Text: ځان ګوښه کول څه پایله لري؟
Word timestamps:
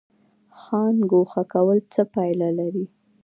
ځان 0.61 0.95
ګوښه 1.11 1.43
کول 1.53 1.79
څه 1.93 2.01
پایله 2.13 2.49
لري؟ 2.59 2.85